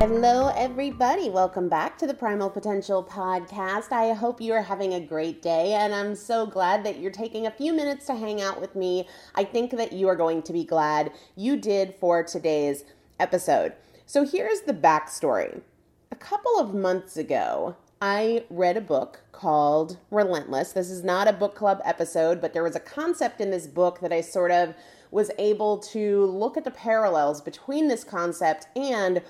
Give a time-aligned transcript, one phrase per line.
[0.00, 1.28] Hello, everybody.
[1.28, 3.92] Welcome back to the Primal Potential Podcast.
[3.92, 7.46] I hope you are having a great day, and I'm so glad that you're taking
[7.46, 9.06] a few minutes to hang out with me.
[9.34, 12.84] I think that you are going to be glad you did for today's
[13.18, 13.74] episode.
[14.06, 15.60] So here's the backstory.
[16.10, 20.72] A couple of months ago, I read a book called Relentless.
[20.72, 24.00] This is not a book club episode, but there was a concept in this book
[24.00, 24.74] that I sort of
[25.10, 29.20] was able to look at the parallels between this concept and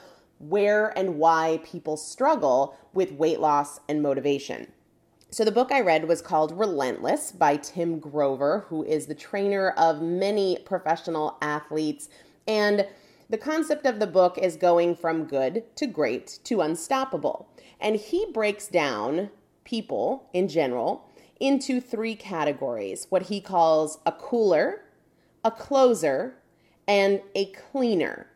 [0.40, 4.72] where and why people struggle with weight loss and motivation.
[5.32, 9.70] So, the book I read was called Relentless by Tim Grover, who is the trainer
[9.70, 12.08] of many professional athletes.
[12.48, 12.88] And
[13.28, 17.48] the concept of the book is going from good to great to unstoppable.
[17.80, 19.30] And he breaks down
[19.62, 21.08] people in general
[21.38, 24.82] into three categories what he calls a cooler,
[25.44, 26.34] a closer,
[26.88, 28.26] and a cleaner.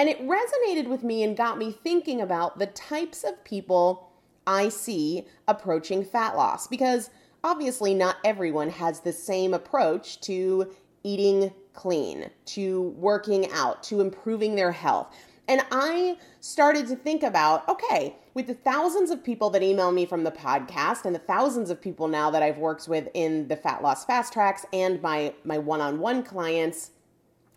[0.00, 4.10] And it resonated with me and got me thinking about the types of people
[4.46, 7.10] I see approaching fat loss because
[7.44, 14.54] obviously not everyone has the same approach to eating clean, to working out, to improving
[14.54, 15.14] their health.
[15.46, 20.06] And I started to think about okay, with the thousands of people that email me
[20.06, 23.56] from the podcast and the thousands of people now that I've worked with in the
[23.56, 26.92] fat loss fast tracks and my my one-on-one clients,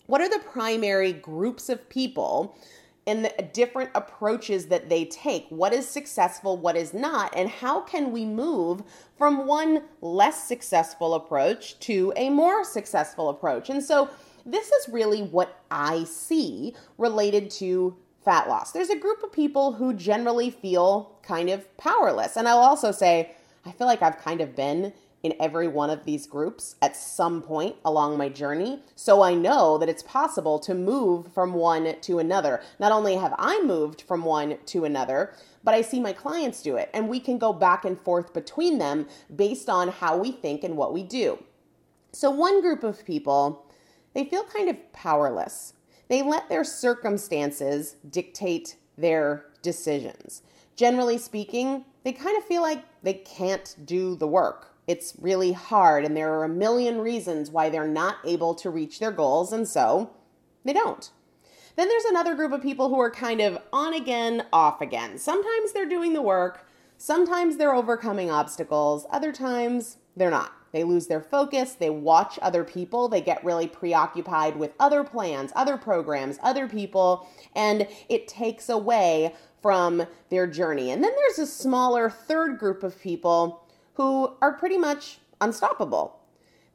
[0.06, 2.58] what are the primary groups of people
[3.06, 5.46] and the different approaches that they take?
[5.50, 8.84] What is successful, what is not, and how can we move
[9.18, 13.70] from one less successful approach to a more successful approach?
[13.70, 14.10] And so
[14.46, 18.72] this is really what I see related to fat loss.
[18.72, 22.38] There's a group of people who generally feel kind of powerless.
[22.38, 23.32] And I'll also say,
[23.66, 27.42] I feel like I've kind of been in every one of these groups at some
[27.42, 28.81] point along my journey.
[28.96, 32.62] So I know that it's possible to move from one to another.
[32.78, 35.34] Not only have I moved from one to another,
[35.64, 36.90] but I see my clients do it.
[36.94, 40.75] And we can go back and forth between them based on how we think and
[40.75, 41.42] what we do.
[42.12, 43.66] So, one group of people
[44.14, 45.74] they feel kind of powerless.
[46.08, 50.44] They let their circumstances dictate their decisions.
[50.75, 54.73] Generally speaking, they kind of feel like they can't do the work.
[54.88, 59.00] It's really hard, and there are a million reasons why they're not able to reach
[59.00, 60.12] their goals, and so
[60.66, 61.10] they don't.
[61.76, 65.18] Then there's another group of people who are kind of on again, off again.
[65.18, 70.54] Sometimes they're doing the work, sometimes they're overcoming obstacles, other times they're not.
[70.74, 75.52] They lose their focus, they watch other people, they get really preoccupied with other plans,
[75.56, 80.92] other programs, other people, and it takes away from their journey.
[80.92, 83.62] And then there's a smaller third group of people
[83.94, 86.19] who are pretty much unstoppable.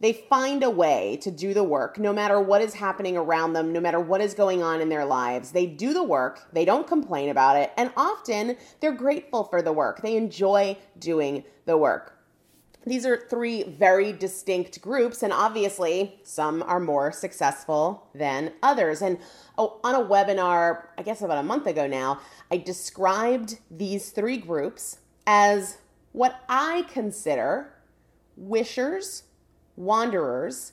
[0.00, 3.72] They find a way to do the work no matter what is happening around them,
[3.72, 5.50] no matter what is going on in their lives.
[5.50, 9.72] They do the work, they don't complain about it, and often they're grateful for the
[9.72, 10.00] work.
[10.02, 12.14] They enjoy doing the work.
[12.86, 19.02] These are three very distinct groups, and obviously, some are more successful than others.
[19.02, 19.18] And
[19.58, 24.38] oh, on a webinar, I guess about a month ago now, I described these three
[24.38, 25.78] groups as
[26.12, 27.72] what I consider
[28.36, 29.24] wishers,
[29.76, 30.72] wanderers,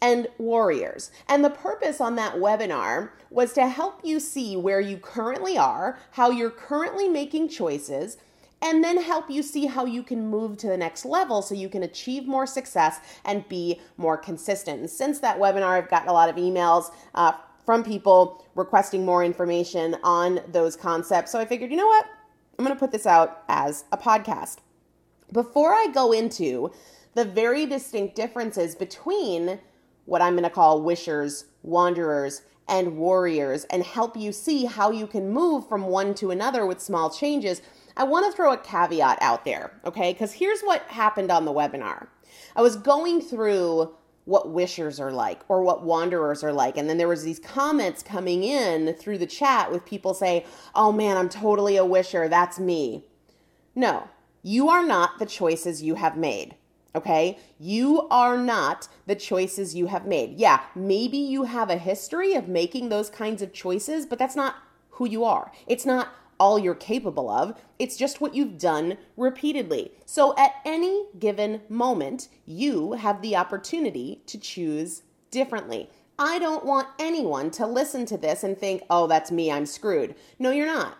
[0.00, 1.10] and warriors.
[1.28, 5.98] And the purpose on that webinar was to help you see where you currently are,
[6.12, 8.18] how you're currently making choices
[8.60, 11.68] and then help you see how you can move to the next level so you
[11.68, 14.80] can achieve more success and be more consistent.
[14.80, 16.90] And since that webinar, I've gotten a lot of emails.
[17.14, 17.32] Uh,
[17.64, 21.32] from people requesting more information on those concepts.
[21.32, 22.06] So I figured, you know what?
[22.58, 24.58] I'm going to put this out as a podcast.
[25.32, 26.72] Before I go into
[27.14, 29.60] the very distinct differences between
[30.04, 35.06] what I'm going to call wishers, wanderers, and warriors, and help you see how you
[35.06, 37.62] can move from one to another with small changes,
[37.96, 40.12] I want to throw a caveat out there, okay?
[40.12, 42.08] Because here's what happened on the webinar.
[42.56, 46.96] I was going through what wishers are like or what wanderers are like and then
[46.96, 51.28] there was these comments coming in through the chat with people say oh man i'm
[51.28, 53.04] totally a wisher that's me
[53.74, 54.08] no
[54.44, 56.54] you are not the choices you have made
[56.94, 62.34] okay you are not the choices you have made yeah maybe you have a history
[62.34, 64.56] of making those kinds of choices but that's not
[64.90, 66.08] who you are it's not
[66.38, 67.58] all you're capable of.
[67.78, 69.92] It's just what you've done repeatedly.
[70.04, 75.90] So at any given moment, you have the opportunity to choose differently.
[76.18, 80.14] I don't want anyone to listen to this and think, oh, that's me, I'm screwed.
[80.38, 80.98] No, you're not.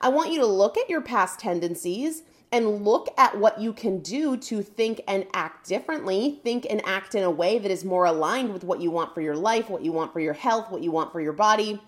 [0.00, 4.00] I want you to look at your past tendencies and look at what you can
[4.00, 6.40] do to think and act differently.
[6.44, 9.22] Think and act in a way that is more aligned with what you want for
[9.22, 11.80] your life, what you want for your health, what you want for your body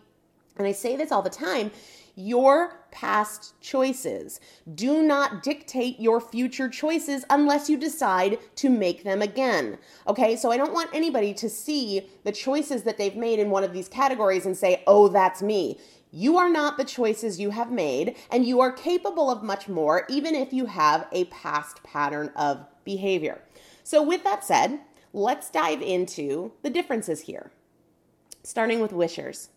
[0.59, 1.71] And I say this all the time
[2.17, 4.41] your past choices
[4.75, 9.79] do not dictate your future choices unless you decide to make them again.
[10.07, 13.65] Okay, so I don't want anybody to see the choices that they've made in one
[13.65, 15.79] of these categories and say, oh, that's me.
[16.15, 20.07] You are not the choices you have made, and you are capable of much more,
[20.09, 23.43] even if you have a past pattern of behavior.
[23.83, 24.79] So, with that said,
[25.13, 27.51] let's dive into the differences here.
[28.45, 29.49] Starting with wishers.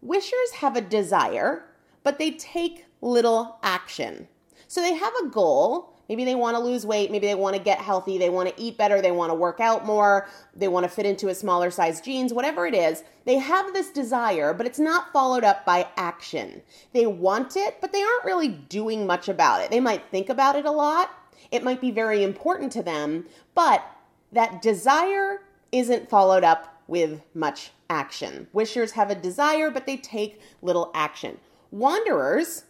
[0.00, 1.64] Wishers have a desire
[2.04, 4.28] but they take little action.
[4.68, 5.93] So they have a goal.
[6.08, 7.10] Maybe they want to lose weight.
[7.10, 8.18] Maybe they want to get healthy.
[8.18, 9.00] They want to eat better.
[9.00, 10.28] They want to work out more.
[10.54, 13.04] They want to fit into a smaller size jeans, whatever it is.
[13.24, 16.62] They have this desire, but it's not followed up by action.
[16.92, 19.70] They want it, but they aren't really doing much about it.
[19.70, 21.10] They might think about it a lot.
[21.50, 23.84] It might be very important to them, but
[24.32, 25.42] that desire
[25.72, 28.46] isn't followed up with much action.
[28.52, 31.38] Wishers have a desire, but they take little action.
[31.70, 32.64] Wanderers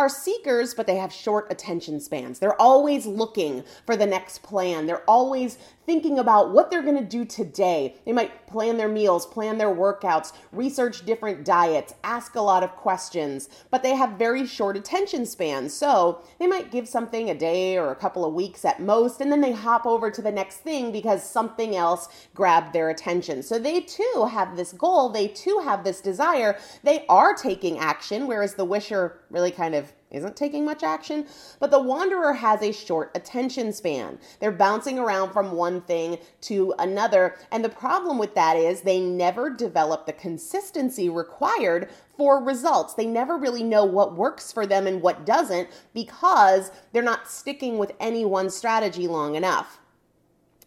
[0.00, 2.38] are seekers, but they have short attention spans.
[2.38, 4.86] They're always looking for the next plan.
[4.86, 7.96] They're always thinking about what they're going to do today.
[8.06, 12.76] They might plan their meals, plan their workouts, research different diets, ask a lot of
[12.76, 15.72] questions, but they have very short attention spans.
[15.72, 19.30] So they might give something a day or a couple of weeks at most, and
[19.30, 23.42] then they hop over to the next thing because something else grabbed their attention.
[23.42, 26.58] So they too have this goal, they too have this desire.
[26.82, 31.26] They are taking action, whereas the wisher really kind of isn't taking much action,
[31.58, 34.18] but the wanderer has a short attention span.
[34.40, 39.00] They're bouncing around from one thing to another, and the problem with that is they
[39.00, 42.94] never develop the consistency required for results.
[42.94, 47.78] They never really know what works for them and what doesn't because they're not sticking
[47.78, 49.78] with any one strategy long enough.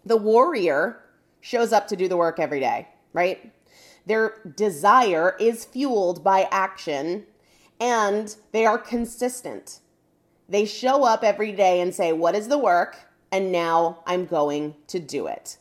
[0.06, 1.00] The warrior
[1.42, 3.54] shows up to do the work every day, right?
[4.06, 7.26] Their desire is fueled by action
[7.84, 9.82] and they are consistent.
[10.48, 12.98] They show up every day and say, What is the work?
[13.30, 15.58] And now I'm going to do it.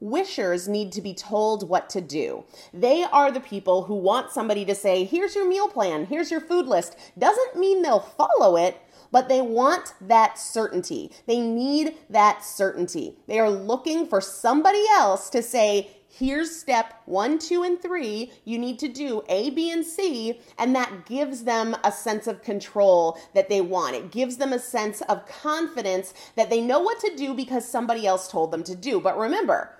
[0.00, 2.44] Wishers need to be told what to do.
[2.74, 6.42] They are the people who want somebody to say, Here's your meal plan, here's your
[6.42, 6.94] food list.
[7.18, 8.76] Doesn't mean they'll follow it,
[9.10, 11.10] but they want that certainty.
[11.26, 13.16] They need that certainty.
[13.28, 18.32] They are looking for somebody else to say, here's step one, two, and three.
[18.44, 20.40] You need to do A, B, and C.
[20.58, 23.96] And that gives them a sense of control that they want.
[23.96, 28.06] It gives them a sense of confidence that they know what to do because somebody
[28.06, 29.00] else told them to do.
[29.00, 29.70] But remember,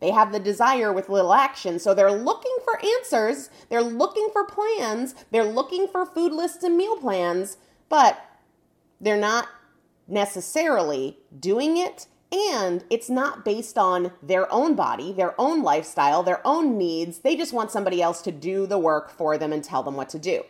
[0.00, 1.78] they have the desire with little action.
[1.78, 3.50] So they're looking for answers.
[3.68, 5.14] They're looking for plans.
[5.30, 8.24] They're looking for food lists and meal plans, but
[9.00, 9.48] they're not
[10.08, 16.46] necessarily doing it and it's not based on their own body, their own lifestyle, their
[16.46, 17.18] own needs.
[17.18, 20.08] They just want somebody else to do the work for them and tell them what
[20.10, 20.44] to do.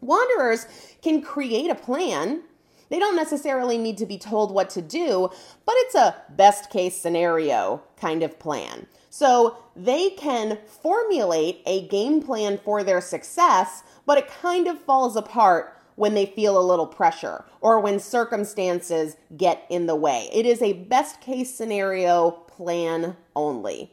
[0.00, 0.66] Wanderers
[1.02, 2.42] can create a plan.
[2.88, 5.30] They don't necessarily need to be told what to do,
[5.64, 8.86] but it's a best case scenario kind of plan.
[9.10, 15.16] So they can formulate a game plan for their success, but it kind of falls
[15.16, 20.30] apart when they feel a little pressure or when circumstances get in the way.
[20.32, 23.92] It is a best case scenario plan only.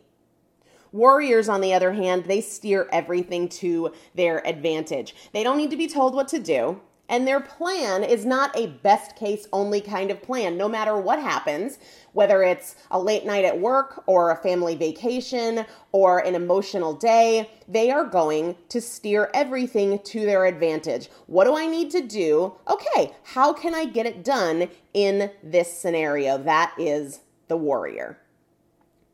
[0.94, 5.16] Warriors, on the other hand, they steer everything to their advantage.
[5.34, 6.80] They don't need to be told what to do.
[7.10, 10.58] And their plan is not a best case only kind of plan.
[10.58, 11.80] No matter what happens,
[12.12, 17.50] whether it's a late night at work or a family vacation or an emotional day,
[17.68, 21.10] they are going to steer everything to their advantage.
[21.28, 22.56] What do I need to do?
[22.70, 26.38] Okay, how can I get it done in this scenario?
[26.38, 28.20] That is the warrior.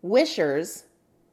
[0.01, 0.85] Wishers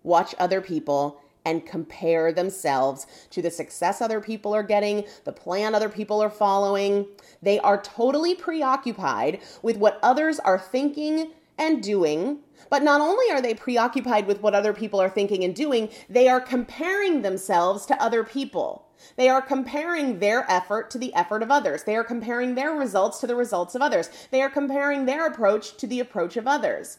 [0.02, 5.74] watch other people and compare themselves to the success other people are getting, the plan
[5.74, 7.06] other people are following.
[7.42, 12.40] They are totally preoccupied with what others are thinking and doing.
[12.68, 16.28] But not only are they preoccupied with what other people are thinking and doing, they
[16.28, 18.86] are comparing themselves to other people.
[19.16, 21.84] They are comparing their effort to the effort of others.
[21.84, 24.10] They are comparing their results to the results of others.
[24.30, 26.98] They are comparing their approach to the approach of others.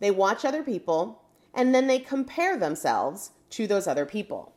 [0.00, 1.22] They watch other people
[1.54, 4.54] and then they compare themselves to those other people.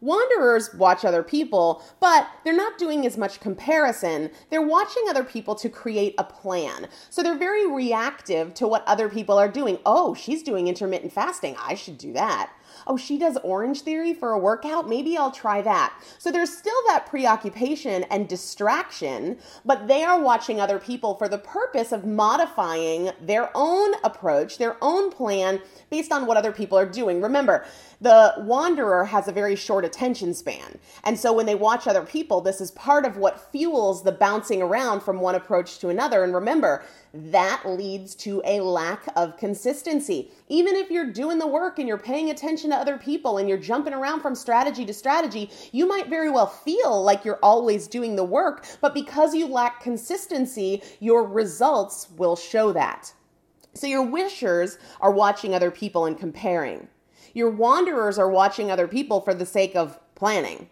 [0.00, 4.30] Wanderers watch other people, but they're not doing as much comparison.
[4.50, 6.88] They're watching other people to create a plan.
[7.08, 9.78] So they're very reactive to what other people are doing.
[9.86, 11.56] Oh, she's doing intermittent fasting.
[11.58, 12.52] I should do that.
[12.86, 14.88] Oh, she does Orange Theory for a workout.
[14.88, 15.94] Maybe I'll try that.
[16.18, 21.38] So there's still that preoccupation and distraction, but they are watching other people for the
[21.38, 25.60] purpose of modifying their own approach, their own plan
[25.90, 27.22] based on what other people are doing.
[27.22, 27.64] Remember,
[28.00, 30.78] the wanderer has a very short attention span.
[31.04, 34.60] And so when they watch other people, this is part of what fuels the bouncing
[34.60, 36.22] around from one approach to another.
[36.22, 40.30] And remember, that leads to a lack of consistency.
[40.48, 43.58] Even if you're doing the work and you're paying attention to other people and you're
[43.58, 48.16] jumping around from strategy to strategy, you might very well feel like you're always doing
[48.16, 53.12] the work, but because you lack consistency, your results will show that.
[53.74, 56.88] So your wishers are watching other people and comparing.
[57.32, 60.68] Your wanderers are watching other people for the sake of planning.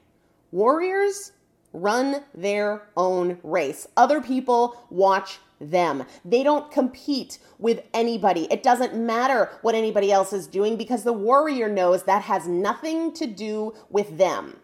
[0.53, 1.33] Warriors
[1.73, 3.89] run their own race.
[3.97, 5.39] Other people watch
[5.71, 6.05] them.
[6.25, 8.47] They don't compete with anybody.
[8.51, 13.13] It doesn't matter what anybody else is doing because the warrior knows that has nothing
[13.15, 14.57] to do with them.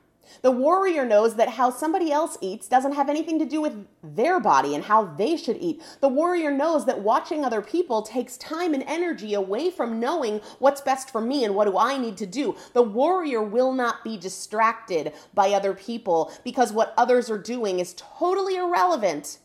[0.43, 4.39] The warrior knows that how somebody else eats doesn't have anything to do with their
[4.41, 5.83] body and how they should eat.
[6.01, 10.81] The warrior knows that watching other people takes time and energy away from knowing what's
[10.81, 12.57] best for me and what do I need to do.
[12.75, 17.95] The warrior will not be distracted by other people because what others are doing is
[17.97, 19.39] totally irrelevant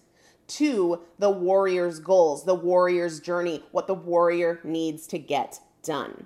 [0.48, 6.26] to the warrior's goals, the warrior's journey, what the warrior needs to get done.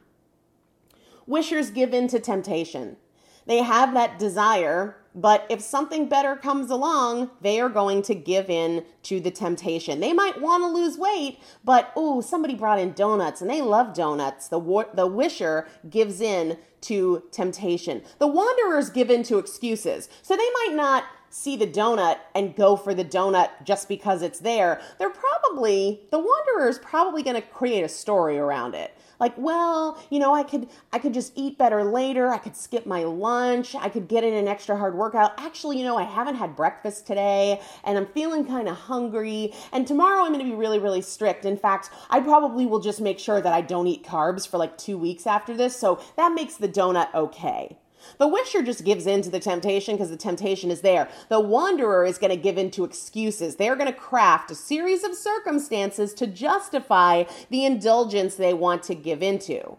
[1.25, 2.97] Wishers give in to temptation.
[3.45, 8.49] They have that desire, but if something better comes along, they are going to give
[8.49, 9.99] in to the temptation.
[9.99, 13.93] They might want to lose weight, but oh, somebody brought in donuts and they love
[13.93, 14.49] donuts.
[14.49, 14.59] The
[14.93, 18.03] the wisher gives in to temptation.
[18.19, 20.09] The wanderers give in to excuses.
[20.21, 24.39] So they might not see the donut and go for the donut just because it's
[24.39, 24.81] there.
[24.99, 28.93] They're probably the wanderer is probably going to create a story around it.
[29.19, 32.85] Like well you know i could i could just eat better later i could skip
[32.85, 35.33] my lunch i could get in an extra hard workout.
[35.39, 39.87] Actually you know i haven't had breakfast today and i'm feeling kind of hungry and
[39.87, 41.45] tomorrow i'm going to be really really strict.
[41.45, 44.77] In fact i probably will just make sure that i don't eat carbs for like
[44.77, 47.75] two weeks after this so that makes the donut okay
[48.17, 51.09] the wisher just gives in to the temptation because the temptation is there.
[51.29, 53.55] The wanderer is going to give in to excuses.
[53.55, 58.95] They're going to craft a series of circumstances to justify the indulgence they want to
[58.95, 59.77] give into.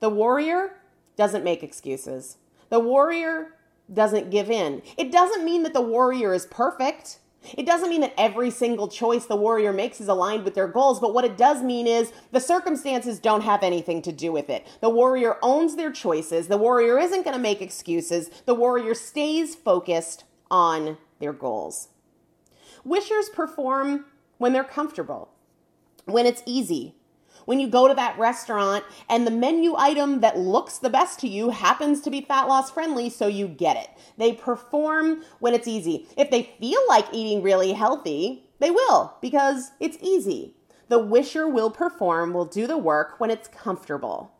[0.00, 0.76] The warrior
[1.16, 2.36] doesn't make excuses.
[2.68, 3.54] The warrior
[3.92, 4.82] doesn't give in.
[4.96, 7.18] It doesn't mean that the warrior is perfect.
[7.56, 11.00] It doesn't mean that every single choice the warrior makes is aligned with their goals,
[11.00, 14.66] but what it does mean is the circumstances don't have anything to do with it.
[14.80, 16.48] The warrior owns their choices.
[16.48, 18.30] The warrior isn't going to make excuses.
[18.46, 21.88] The warrior stays focused on their goals.
[22.84, 24.06] Wishers perform
[24.38, 25.30] when they're comfortable,
[26.04, 26.94] when it's easy,
[27.46, 31.28] when you go to that restaurant and the menu item that looks the best to
[31.28, 33.88] you happens to be fat loss friendly, so you get it.
[34.18, 36.06] They perform when it's easy.
[36.16, 40.54] If they feel like eating really healthy, they will because it's easy.
[40.88, 44.32] The wisher will perform, will do the work when it's comfortable.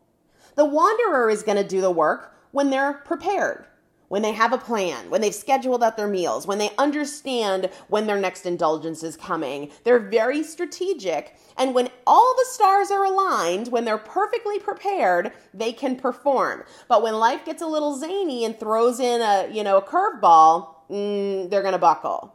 [0.55, 3.67] The wanderer is going to do the work when they're prepared
[4.09, 8.07] when they have a plan, when they've scheduled out their meals, when they understand when
[8.07, 9.71] their next indulgence is coming.
[9.85, 11.37] They're very strategic.
[11.57, 16.65] And when all the stars are aligned, when they're perfectly prepared, they can perform.
[16.89, 20.75] But when life gets a little zany and throws in a, you know, a curveball,
[20.91, 22.35] mm, they're going to buckle.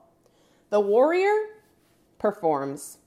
[0.69, 1.35] The warrior
[2.17, 2.97] performs.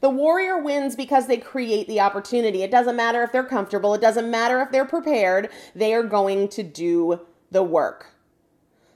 [0.00, 2.62] The warrior wins because they create the opportunity.
[2.62, 6.48] It doesn't matter if they're comfortable, it doesn't matter if they're prepared, they are going
[6.48, 8.12] to do the work.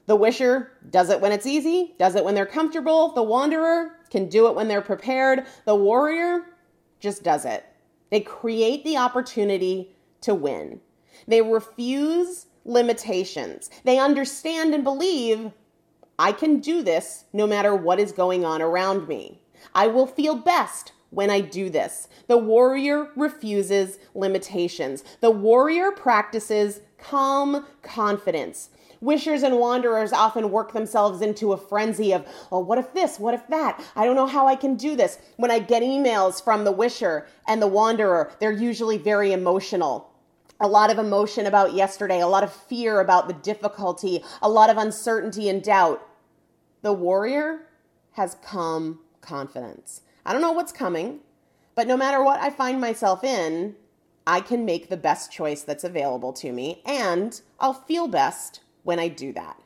[0.06, 3.12] The wisher does it when it's easy, does it when they're comfortable.
[3.12, 5.46] The wanderer can do it when they're prepared.
[5.66, 6.46] The warrior
[6.98, 7.64] just does it.
[8.10, 10.80] They create the opportunity to win.
[11.28, 13.70] They refuse limitations.
[13.84, 15.52] They understand and believe
[16.18, 19.40] I can do this no matter what is going on around me.
[19.74, 22.08] I will feel best when I do this.
[22.28, 25.02] The warrior refuses limitations.
[25.20, 28.70] The warrior practices calm confidence.
[29.00, 33.18] Wishers and wanderers often work themselves into a frenzy of, oh, what if this?
[33.18, 33.82] What if that?
[33.96, 35.18] I don't know how I can do this.
[35.36, 40.10] When I get emails from the wisher and the wanderer, they're usually very emotional.
[40.60, 44.68] A lot of emotion about yesterday, a lot of fear about the difficulty, a lot
[44.68, 46.06] of uncertainty and doubt.
[46.82, 47.60] The warrior
[48.12, 50.02] has calm confidence.
[50.26, 51.20] I don't know what's coming,
[51.74, 53.76] but no matter what I find myself in,
[54.30, 59.00] I can make the best choice that's available to me, and I'll feel best when
[59.00, 59.60] I do that.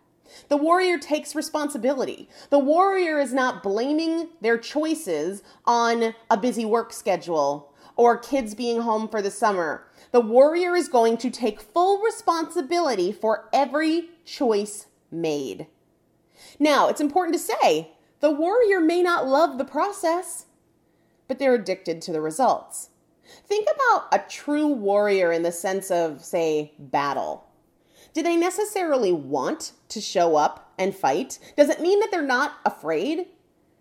[0.48, 2.30] The warrior takes responsibility.
[2.48, 8.80] The warrior is not blaming their choices on a busy work schedule or kids being
[8.80, 9.86] home for the summer.
[10.12, 15.66] The warrior is going to take full responsibility for every choice made.
[16.58, 20.46] Now, it's important to say the warrior may not love the process,
[21.28, 22.88] but they're addicted to the results.
[23.46, 27.46] Think about a true warrior in the sense of, say, battle.
[28.12, 31.38] Do they necessarily want to show up and fight?
[31.56, 33.26] Does it mean that they're not afraid?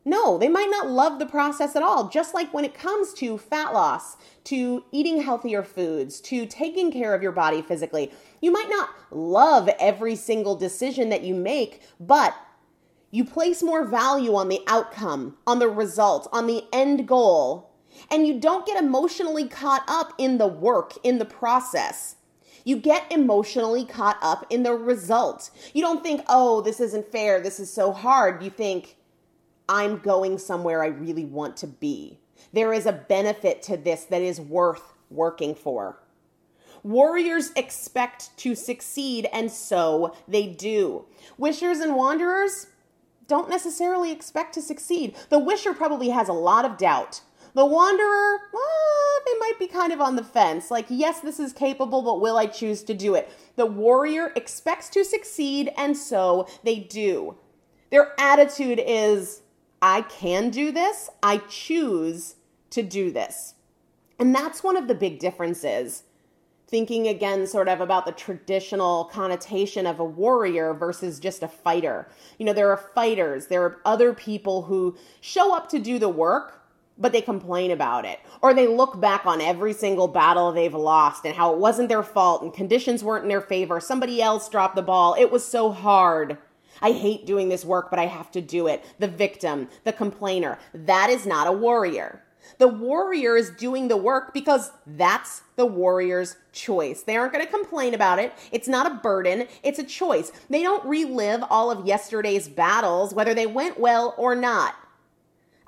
[0.06, 2.10] No, they might not love the process at all.
[2.10, 7.14] Just like when it comes to fat loss, to eating healthier foods, to taking care
[7.14, 12.36] of your body physically, you might not love every single decision that you make, but
[13.12, 17.70] you place more value on the outcome, on the result, on the end goal,
[18.12, 22.16] and you don't get emotionally caught up in the work, in the process.
[22.64, 25.50] You get emotionally caught up in the result.
[25.74, 28.42] You don't think, oh, this isn't fair, this is so hard.
[28.42, 28.96] You think,
[29.68, 32.20] I'm going somewhere I really want to be.
[32.52, 36.00] There is a benefit to this that is worth working for.
[36.84, 41.06] Warriors expect to succeed, and so they do.
[41.38, 42.68] Wishers and wanderers
[43.28, 45.16] don't necessarily expect to succeed.
[45.30, 47.22] The wisher probably has a lot of doubt.
[47.56, 50.72] The wanderer, well, they might be kind of on the fence.
[50.72, 53.32] Like, yes, this is capable, but will I choose to do it?
[53.56, 57.38] The warrior expects to succeed, and so they do.
[57.92, 59.44] Their attitude is,
[59.84, 61.12] I can do this.
[61.22, 62.36] I choose
[62.72, 63.54] to do this.
[64.18, 66.04] And that's one of the big differences.
[66.68, 72.10] Thinking again, sort of about the traditional connotation of a warrior versus just a fighter.
[72.40, 76.10] You know, there are fighters, there are other people who show up to do the
[76.10, 76.63] work,
[76.98, 78.20] but they complain about it.
[78.42, 82.04] Or they look back on every single battle they've lost and how it wasn't their
[82.04, 83.80] fault and conditions weren't in their favor.
[83.80, 85.16] Somebody else dropped the ball.
[85.18, 86.38] It was so hard.
[86.82, 88.84] I hate doing this work, but I have to do it.
[89.00, 90.60] The victim, the complainer.
[90.74, 92.24] That is not a warrior.
[92.58, 97.04] The warrior is doing the work because that's the warrior's choice.
[97.04, 98.34] They aren't going to complain about it.
[98.52, 100.32] It's not a burden, it's a choice.
[100.50, 104.76] They don't relive all of yesterday's battles, whether they went well or not.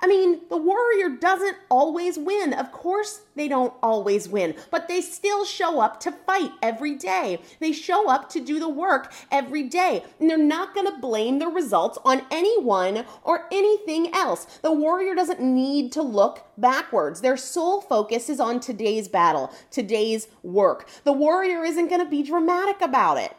[0.00, 2.52] I mean, the warrior doesn't always win.
[2.52, 7.40] Of course, they don't always win, but they still show up to fight every day.
[7.60, 11.38] They show up to do the work every day, and they're not going to blame
[11.38, 14.44] the results on anyone or anything else.
[14.62, 17.20] The warrior doesn't need to look backwards.
[17.22, 20.88] Their sole focus is on today's battle, today's work.
[21.04, 23.34] The warrior isn't going to be dramatic about it.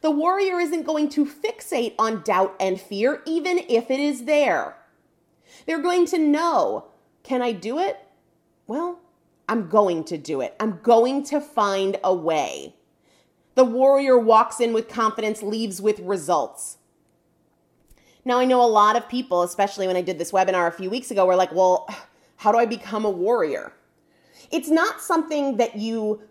[0.00, 4.76] The warrior isn't going to fixate on doubt and fear, even if it is there.
[5.66, 6.86] They're going to know
[7.22, 7.98] can I do it?
[8.66, 8.98] Well,
[9.48, 10.56] I'm going to do it.
[10.58, 12.74] I'm going to find a way.
[13.54, 16.78] The warrior walks in with confidence, leaves with results.
[18.24, 20.90] Now, I know a lot of people, especially when I did this webinar a few
[20.90, 21.88] weeks ago, were like, well,
[22.36, 23.72] how do I become a warrior?
[24.50, 26.22] It's not something that you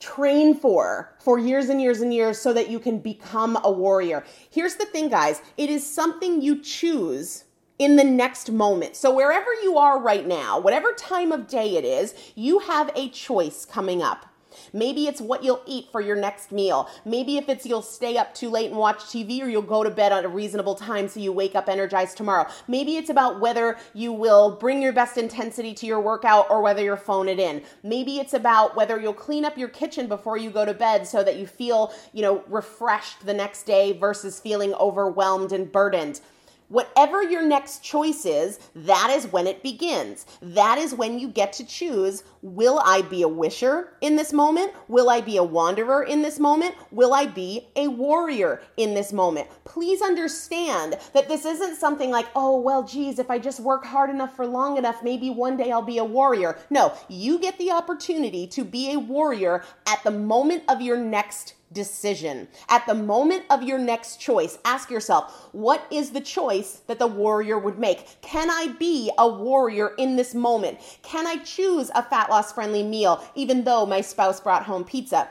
[0.00, 4.24] train for for years and years and years so that you can become a warrior.
[4.50, 7.44] Here's the thing, guys it is something you choose
[7.78, 8.96] in the next moment.
[8.96, 13.08] So, wherever you are right now, whatever time of day it is, you have a
[13.08, 14.26] choice coming up.
[14.72, 16.88] Maybe it's what you'll eat for your next meal.
[17.04, 19.90] Maybe if it's you'll stay up too late and watch TV or you'll go to
[19.90, 22.46] bed at a reasonable time so you wake up energized tomorrow.
[22.68, 26.82] Maybe it's about whether you will bring your best intensity to your workout or whether
[26.82, 27.62] you'll phone it in.
[27.82, 31.22] Maybe it's about whether you'll clean up your kitchen before you go to bed so
[31.24, 36.20] that you feel, you know, refreshed the next day versus feeling overwhelmed and burdened.
[36.68, 40.26] Whatever your next choice is, that is when it begins.
[40.40, 44.72] That is when you get to choose will I be a wisher in this moment?
[44.88, 46.74] Will I be a wanderer in this moment?
[46.90, 49.48] Will I be a warrior in this moment?
[49.64, 54.10] Please understand that this isn't something like, oh, well, geez, if I just work hard
[54.10, 56.58] enough for long enough, maybe one day I'll be a warrior.
[56.68, 61.54] No, you get the opportunity to be a warrior at the moment of your next
[61.74, 62.48] decision.
[62.68, 67.06] At the moment of your next choice, ask yourself, what is the choice that the
[67.06, 68.20] warrior would make?
[68.22, 70.78] Can I be a warrior in this moment?
[71.02, 75.28] Can I choose a fat loss friendly meal even though my spouse brought home pizza?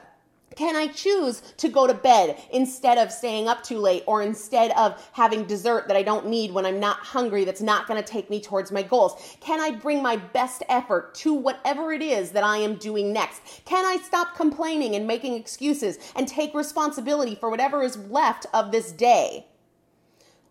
[0.55, 4.71] Can I choose to go to bed instead of staying up too late or instead
[4.71, 8.07] of having dessert that I don't need when I'm not hungry that's not going to
[8.07, 9.37] take me towards my goals?
[9.39, 13.41] Can I bring my best effort to whatever it is that I am doing next?
[13.65, 18.71] Can I stop complaining and making excuses and take responsibility for whatever is left of
[18.71, 19.47] this day?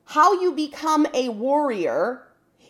[0.07, 2.27] How you become a warrior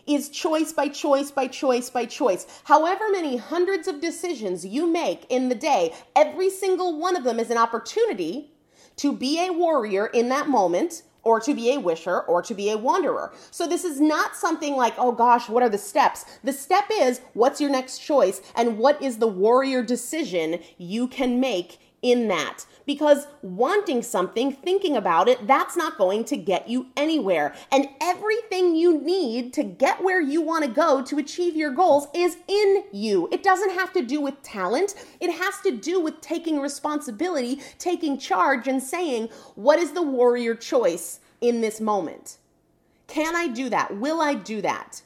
[0.07, 2.45] is choice by choice by choice by choice.
[2.65, 7.39] However many hundreds of decisions you make in the day, every single one of them
[7.39, 8.51] is an opportunity
[8.97, 12.69] to be a warrior in that moment or to be a wisher or to be
[12.69, 13.33] a wanderer.
[13.49, 16.25] So this is not something like, oh gosh, what are the steps?
[16.43, 21.39] The step is what's your next choice and what is the warrior decision you can
[21.39, 26.87] make in that because wanting something, thinking about it, that's not going to get you
[26.95, 27.55] anywhere.
[27.71, 32.07] And everything you need to get where you want to go to achieve your goals
[32.13, 33.29] is in you.
[33.31, 38.17] It doesn't have to do with talent, it has to do with taking responsibility, taking
[38.17, 42.37] charge, and saying, What is the warrior choice in this moment?
[43.07, 43.97] Can I do that?
[43.97, 45.01] Will I do that?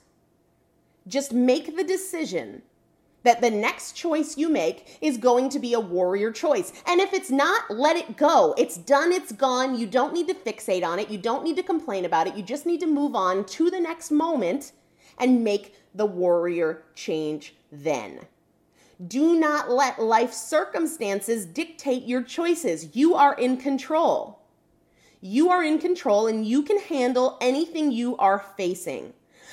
[1.08, 2.64] Just make the decision
[3.28, 6.72] that the next choice you make is going to be a warrior choice.
[6.86, 8.56] And if it's not, let it go.
[8.58, 9.78] It's done, it's gone.
[9.78, 11.10] You don't need to fixate on it.
[11.10, 12.36] You don't need to complain about it.
[12.36, 14.72] You just need to move on to the next moment
[15.18, 18.22] and make the warrior change then.
[19.06, 22.96] Do not let life circumstances dictate your choices.
[22.96, 24.40] You are in control.
[25.20, 29.12] You are in control and you can handle anything you are facing.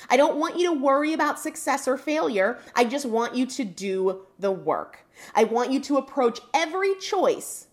[0.09, 2.59] I don't want you to worry about success or failure.
[2.75, 4.99] I just want you to do the work.
[5.33, 7.67] I want you to approach every choice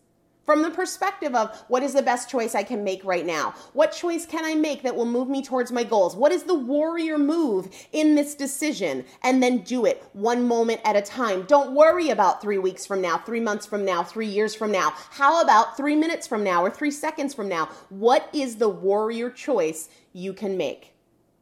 [0.45, 3.55] from the perspective of what is the best choice I can make right now?
[3.73, 6.16] What choice can I make that will move me towards my goals?
[6.16, 9.05] What is the warrior move in this decision?
[9.23, 11.42] And then do it one moment at a time.
[11.42, 14.92] Don't worry about three weeks from now, three months from now, three years from now.
[15.11, 17.66] How about three minutes from now or three seconds from now?
[17.88, 20.92] What is the warrior choice you can make?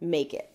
[0.01, 0.50] Make it.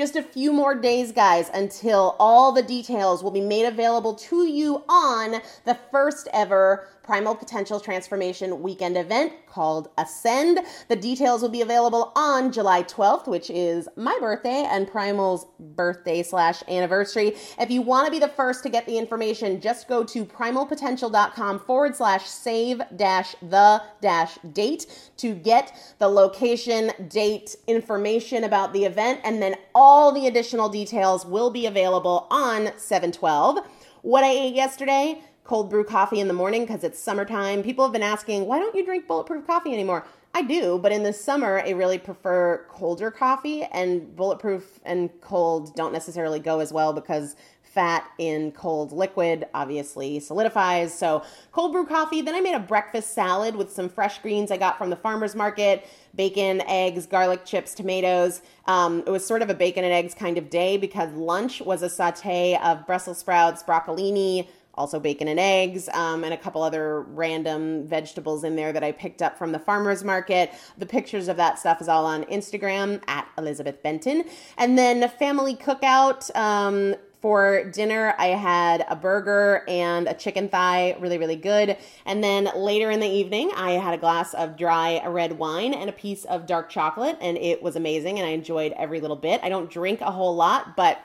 [0.00, 4.46] Just a few more days, guys, until all the details will be made available to
[4.46, 10.60] you on the first ever Primal Potential Transformation Weekend event called Ascend.
[10.88, 16.22] The details will be available on July 12th, which is my birthday and Primal's birthday
[16.22, 17.36] slash anniversary.
[17.58, 21.60] If you want to be the first to get the information, just go to primalpotential.com
[21.60, 24.86] forward slash save dash the dash date
[25.16, 31.26] to get the location, date, information about the event, and then all the additional details
[31.26, 33.58] will be available on 712.
[34.02, 37.60] What I ate yesterday, cold brew coffee in the morning because it's summertime.
[37.60, 40.06] People have been asking, why don't you drink bulletproof coffee anymore?
[40.32, 45.74] I do, but in the summer, I really prefer colder coffee, and bulletproof and cold
[45.74, 50.96] don't necessarily go as well because fat in cold liquid obviously solidifies.
[50.96, 52.20] So, cold brew coffee.
[52.20, 55.34] Then I made a breakfast salad with some fresh greens I got from the farmer's
[55.34, 55.84] market
[56.16, 58.42] bacon, eggs, garlic chips, tomatoes.
[58.66, 61.82] Um, it was sort of a bacon and eggs kind of day because lunch was
[61.82, 64.48] a saute of Brussels sprouts, broccolini,
[64.80, 68.92] also bacon and eggs, um, and a couple other random vegetables in there that I
[68.92, 70.52] picked up from the farmer's market.
[70.78, 74.24] The pictures of that stuff is all on Instagram at Elizabeth Benton.
[74.56, 76.34] And then a family cookout.
[76.34, 81.76] Um, for dinner, I had a burger and a chicken thigh, really, really good.
[82.06, 85.90] And then later in the evening, I had a glass of dry red wine and
[85.90, 88.18] a piece of dark chocolate, and it was amazing.
[88.18, 89.38] And I enjoyed every little bit.
[89.42, 90.98] I don't drink a whole lot, but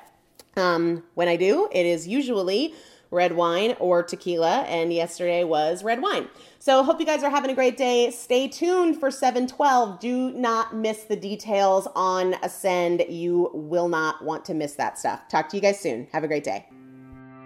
[0.56, 2.74] um, when I do, it is usually
[3.12, 6.28] red wine or tequila, and yesterday was red wine.
[6.60, 8.12] So, hope you guys are having a great day.
[8.12, 10.00] Stay tuned for 712.
[10.00, 13.06] Do not miss the details on Ascend.
[13.10, 15.28] You will not want to miss that stuff.
[15.30, 16.08] Talk to you guys soon.
[16.12, 16.68] Have a great day.